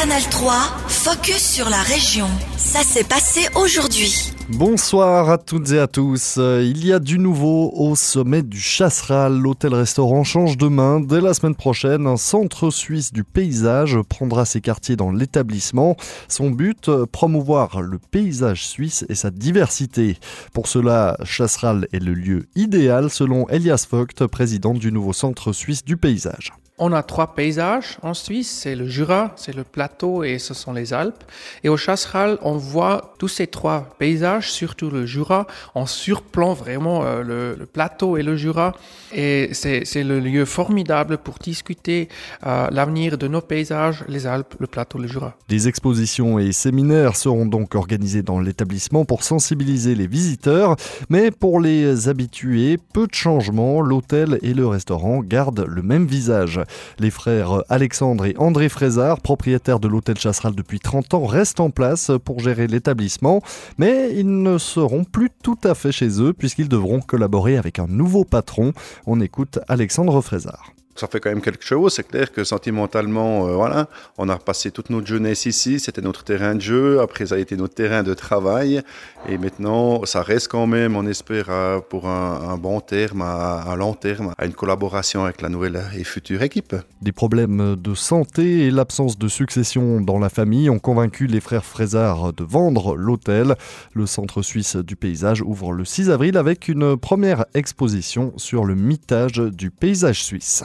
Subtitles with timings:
[0.00, 0.52] Canal 3,
[0.86, 2.28] focus sur la région.
[2.56, 4.32] Ça s'est passé aujourd'hui.
[4.48, 6.36] Bonsoir à toutes et à tous.
[6.36, 9.36] Il y a du nouveau au sommet du Chasseral.
[9.36, 11.00] L'hôtel-restaurant change de main.
[11.00, 15.96] Dès la semaine prochaine, un centre suisse du paysage prendra ses quartiers dans l'établissement.
[16.28, 20.16] Son but, promouvoir le paysage suisse et sa diversité.
[20.52, 25.84] Pour cela, Chasseral est le lieu idéal selon Elias Vogt, président du nouveau centre suisse
[25.84, 26.52] du paysage.
[26.80, 30.72] On a trois paysages en Suisse, c'est le Jura, c'est le plateau et ce sont
[30.72, 31.24] les Alpes.
[31.64, 37.04] Et au Chasseral, on voit tous ces trois paysages, surtout le Jura, en surplomb vraiment
[37.04, 38.74] euh, le, plateau et le Jura.
[39.12, 42.08] Et c'est le lieu formidable pour discuter
[42.46, 45.34] euh, l'avenir de nos paysages, les Alpes, le plateau, le Jura.
[45.48, 50.76] Des expositions et séminaires seront donc organisés dans l'établissement pour sensibiliser les visiteurs.
[51.08, 56.60] Mais pour les habitués, peu de changements, l'hôtel et le restaurant gardent le même visage.
[56.98, 61.70] Les frères Alexandre et André Frézard, propriétaires de l'hôtel Chasseral depuis 30 ans, restent en
[61.70, 63.42] place pour gérer l'établissement,
[63.78, 67.86] mais ils ne seront plus tout à fait chez eux puisqu'ils devront collaborer avec un
[67.86, 68.72] nouveau patron.
[69.06, 71.94] On écoute Alexandre Frézard ça fait quand même quelque chose.
[71.94, 75.80] C'est clair que sentimentalement, euh, voilà, on a repassé toute notre jeunesse ici.
[75.80, 77.00] C'était notre terrain de jeu.
[77.00, 78.82] Après, ça a été notre terrain de travail.
[79.28, 83.94] Et maintenant, ça reste quand même, on espère, euh, pour un, bon terme, à, long
[83.94, 86.74] terme, à une collaboration avec la nouvelle et future équipe.
[87.02, 91.64] Des problèmes de santé et l'absence de succession dans la famille ont convaincu les frères
[91.64, 93.54] Frézard de vendre l'hôtel.
[93.92, 98.74] Le Centre suisse du paysage ouvre le 6 avril avec une première exposition sur le
[98.74, 100.64] mitage du paysage suisse.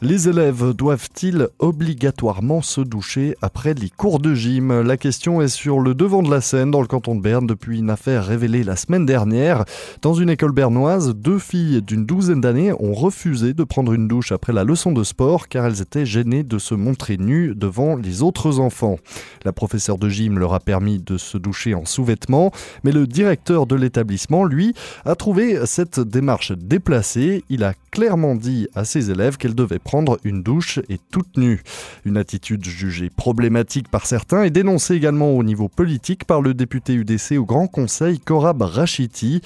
[0.00, 4.82] Les élèves doivent-ils obligatoirement se doucher après les cours de gym?
[4.82, 7.80] La question est sur le devant de la scène dans le canton de Berne depuis
[7.80, 9.64] une affaire révélée la semaine dernière.
[10.00, 14.30] Dans une école bernoise, deux filles d'une douzaine d'années ont refusé de prendre une douche
[14.30, 18.22] après la leçon de sport car elles étaient gênées de se montrer nues devant les
[18.22, 19.00] autres enfants.
[19.44, 22.52] La professeure de gym leur a permis de se doucher en sous-vêtements,
[22.84, 24.74] mais le directeur de l'établissement, lui,
[25.04, 27.42] a trouvé cette démarche déplacée.
[27.48, 31.62] Il a clairement dit à ses élèves qu'elles devaient prendre une douche et toute nue.
[32.04, 36.92] Une attitude jugée problématique par certains et dénoncée également au niveau politique par le député
[36.92, 39.40] UDC au Grand Conseil Korab Rachiti.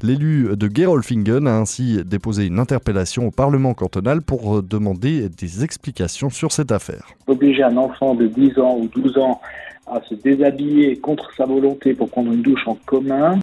[0.00, 6.30] L'élu de Gerolfingen a ainsi déposé une interpellation au Parlement cantonal pour demander des explications
[6.30, 7.08] sur cette affaire.
[7.26, 9.40] Obliger un enfant de 10 ans ou 12 ans
[9.88, 13.40] à se déshabiller contre sa volonté pour prendre une douche en commun,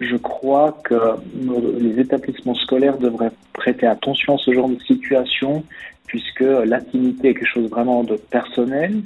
[0.00, 0.94] je crois que
[1.78, 5.62] les établissements scolaires devraient prêter attention à ce genre de situation,
[6.06, 9.02] puisque l'intimité est quelque chose vraiment de personnel,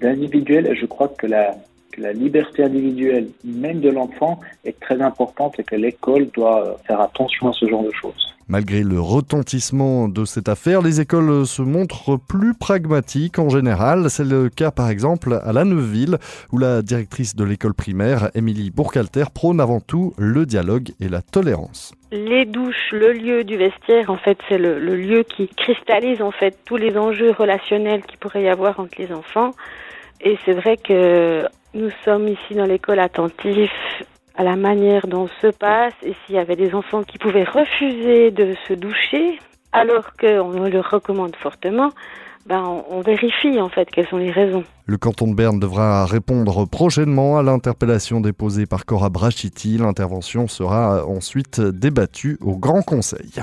[0.00, 1.54] d'individuel, et je crois que la,
[1.98, 7.48] la liberté individuelle, même de l'enfant, est très importante et que l'école doit faire attention
[7.48, 8.34] à ce genre de choses.
[8.50, 14.08] Malgré le retentissement de cette affaire, les écoles se montrent plus pragmatiques en général.
[14.08, 16.16] C'est le cas par exemple à La Neuville,
[16.50, 21.20] où la directrice de l'école primaire, Émilie Bourcalter, prône avant tout le dialogue et la
[21.20, 21.92] tolérance.
[22.10, 26.30] Les douches, le lieu du vestiaire, en fait, c'est le, le lieu qui cristallise en
[26.30, 29.52] fait tous les enjeux relationnels qu'il pourrait y avoir entre les enfants.
[30.20, 34.02] Et c'est vrai que nous sommes ici dans l'école attentifs
[34.36, 38.30] à la manière dont se passe et s'il y avait des enfants qui pouvaient refuser
[38.30, 39.38] de se doucher
[39.72, 41.90] alors qu'on le recommande fortement,
[42.46, 44.64] ben on, vérifie en fait quelles sont les raisons.
[44.86, 49.76] Le canton de Berne devra répondre prochainement à l'interpellation déposée par Cora Brachiti.
[49.76, 53.42] L'intervention sera ensuite débattue au Grand Conseil.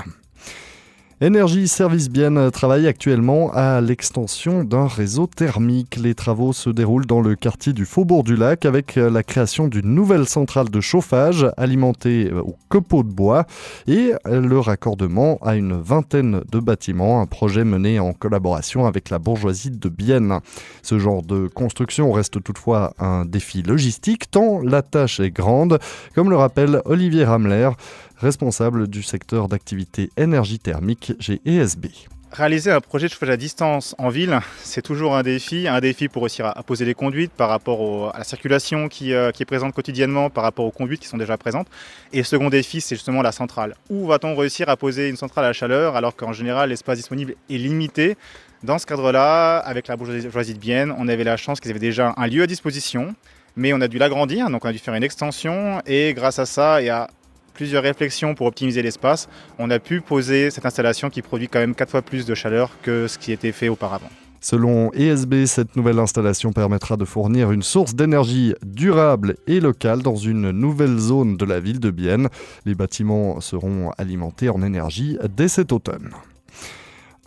[1.22, 5.96] Énergie Service Bien travaille actuellement à l'extension d'un réseau thermique.
[5.96, 9.94] Les travaux se déroulent dans le quartier du Faubourg du Lac avec la création d'une
[9.94, 13.46] nouvelle centrale de chauffage alimentée au copeaux de bois
[13.86, 19.18] et le raccordement à une vingtaine de bâtiments, un projet mené en collaboration avec la
[19.18, 20.40] bourgeoisie de Bienne.
[20.82, 25.78] Ce genre de construction reste toutefois un défi logistique tant la tâche est grande,
[26.14, 27.70] comme le rappelle Olivier Ramler,
[28.18, 31.86] responsable du secteur d'activité énergie thermique chez ESB.
[32.32, 35.68] Réaliser un projet de chauffage à distance en ville, c'est toujours un défi.
[35.68, 39.30] Un défi pour réussir à poser les conduites par rapport à la circulation qui, euh,
[39.30, 41.68] qui, est présente quotidiennement, par rapport aux conduites qui sont déjà présentes.
[42.12, 43.74] Et le second défi, c'est justement la centrale.
[43.88, 47.56] Où va-t-on réussir à poser une centrale à chaleur alors qu'en général l'espace disponible est
[47.56, 48.16] limité?
[48.62, 52.12] Dans ce cadre-là, avec la bourgeoisie de Bienne, on avait la chance qu'ils avaient déjà
[52.16, 53.14] un lieu à disposition
[53.56, 56.44] mais on a dû l'agrandir, donc on a dû faire une extension et grâce à
[56.44, 57.08] ça et à
[57.56, 61.74] plusieurs réflexions pour optimiser l'espace, on a pu poser cette installation qui produit quand même
[61.74, 64.10] quatre fois plus de chaleur que ce qui était fait auparavant.
[64.42, 70.16] Selon ESB, cette nouvelle installation permettra de fournir une source d'énergie durable et locale dans
[70.16, 72.28] une nouvelle zone de la ville de Bienne.
[72.66, 76.10] Les bâtiments seront alimentés en énergie dès cet automne.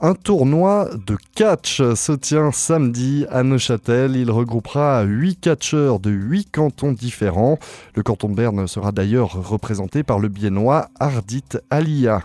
[0.01, 4.15] Un tournoi de catch se tient samedi à Neuchâtel.
[4.15, 7.59] Il regroupera 8 catcheurs de 8 cantons différents.
[7.95, 12.23] Le canton de Berne sera d'ailleurs représenté par le biennois Ardit Alia.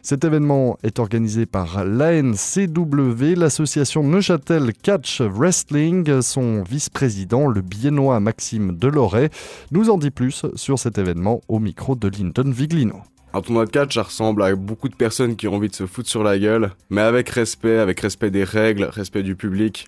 [0.00, 6.22] Cet événement est organisé par l'ANCW, l'association Neuchâtel Catch Wrestling.
[6.22, 9.28] Son vice-président, le biennois Maxime Deloret,
[9.72, 13.02] nous en dit plus sur cet événement au micro de Linton Viglino.
[13.32, 15.86] Un tournoi de catch, ça ressemble à beaucoup de personnes qui ont envie de se
[15.86, 19.86] foutre sur la gueule, mais avec respect, avec respect des règles, respect du public,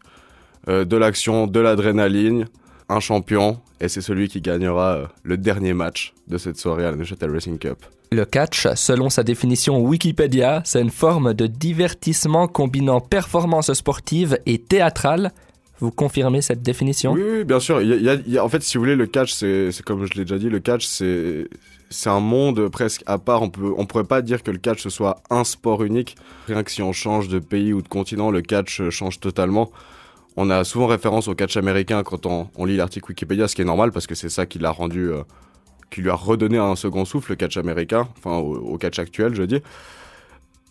[0.68, 2.46] euh, de l'action, de l'adrénaline,
[2.88, 6.92] un champion, et c'est celui qui gagnera euh, le dernier match de cette soirée à
[6.92, 7.84] la Neuchâtel Racing Cup.
[8.12, 14.58] Le catch, selon sa définition Wikipédia, c'est une forme de divertissement combinant performance sportive et
[14.58, 15.32] théâtrale.
[15.82, 17.82] Vous confirmez cette définition oui, bien sûr.
[18.40, 20.86] en fait, si vous voulez, le catch, c'est comme je l'ai déjà dit, le catch,
[20.86, 21.48] c'est
[22.06, 23.42] un monde presque à part.
[23.42, 26.14] On peut, on pourrait pas dire que le catch ce soit un sport unique.
[26.46, 29.72] Rien que si on change de pays ou de continent, le catch change totalement.
[30.36, 33.66] On a souvent référence au catch américain quand on, lit l'article Wikipédia, ce qui est
[33.66, 35.24] normal parce que c'est ça qui l'a rendu, euh,
[35.90, 39.42] qui lui a redonné un second souffle, le catch américain, enfin au, catch actuel, je
[39.42, 39.60] dis.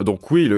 [0.03, 0.49] Donc oui,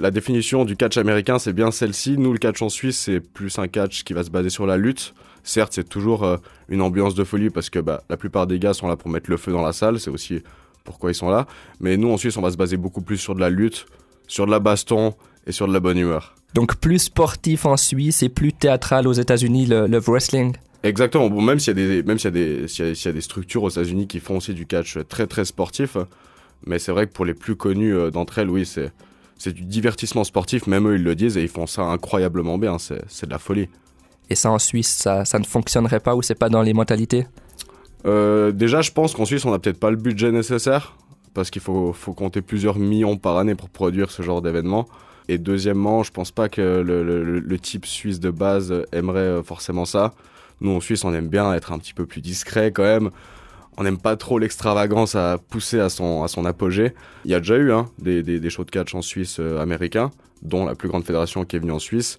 [0.00, 2.16] la définition du catch américain, c'est bien celle-ci.
[2.18, 4.76] Nous, le catch en Suisse, c'est plus un catch qui va se baser sur la
[4.76, 5.14] lutte.
[5.44, 6.36] Certes, c'est toujours euh,
[6.68, 9.28] une ambiance de folie parce que bah, la plupart des gars sont là pour mettre
[9.28, 9.98] le feu dans la salle.
[9.98, 10.42] C'est aussi
[10.84, 11.46] pourquoi ils sont là.
[11.80, 13.86] Mais nous, en Suisse, on va se baser beaucoup plus sur de la lutte,
[14.28, 15.14] sur de la baston
[15.46, 16.34] et sur de la bonne humeur.
[16.54, 21.30] Donc plus sportif en Suisse et plus théâtral aux États-Unis, le, wrestling Exactement.
[21.30, 23.20] Bon, même s'il y a des, même s'il y a des, s'il y, a des
[23.20, 25.96] structures aux États-Unis qui font aussi du catch très très sportif,
[26.66, 28.92] mais c'est vrai que pour les plus connus euh, d'entre elles, oui, c'est
[29.38, 30.66] c'est du divertissement sportif.
[30.66, 32.78] Même eux, ils le disent et ils font ça incroyablement bien.
[32.78, 33.68] C'est c'est de la folie.
[34.30, 37.26] Et ça en Suisse, ça, ça ne fonctionnerait pas ou c'est pas dans les mentalités?
[38.06, 40.96] Euh, Déjà, je pense qu'en Suisse, on n'a peut-être pas le budget nécessaire
[41.34, 44.86] parce qu'il faut, faut compter plusieurs millions par année pour produire ce genre d'événement.
[45.28, 50.12] Et deuxièmement, je pense pas que le, type suisse de base aimerait euh, forcément ça.
[50.60, 53.10] Nous, en Suisse, on aime bien être un petit peu plus discret quand même.
[53.78, 56.92] On n'aime pas trop l'extravagance à pousser à son, à son apogée.
[57.24, 60.10] Il y a déjà eu hein, des, des, shows de catch en Suisse euh, américains,
[60.42, 62.18] dont la plus grande fédération qui est venue en Suisse.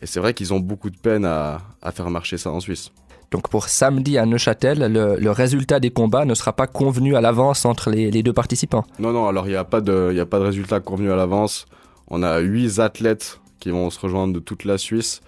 [0.00, 2.90] Et c'est vrai qu'ils ont beaucoup de peine à, à, faire marcher ça en Suisse.
[3.30, 7.64] Donc pour samedi à Neuchâtel, le, résultat des combats ne sera pas convenu à l'avance
[7.64, 10.38] entre les, les, deux participants Non, non, alors il n'y a, pas de, a pas
[10.38, 11.66] de résultat convenu à l'avance.
[12.08, 15.20] On a huit athlètes qui vont se rejoindre de toute la Suisse.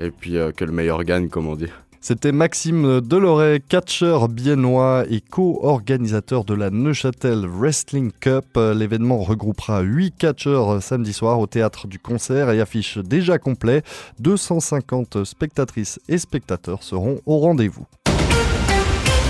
[0.00, 1.70] Et puis euh, que le meilleur gagne, comme on dit.
[2.02, 8.56] C'était Maxime Deloret, catcheur biennois et co-organisateur de la Neuchâtel Wrestling Cup.
[8.56, 13.82] L'événement regroupera 8 catcheurs samedi soir au théâtre du concert et affiche déjà complet.
[14.18, 17.86] 250 spectatrices et spectateurs seront au rendez-vous.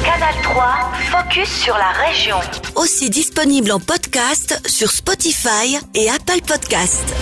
[0.05, 2.37] Canal 3, focus sur la région.
[2.77, 7.15] Aussi disponible en podcast sur Spotify et Apple Podcasts.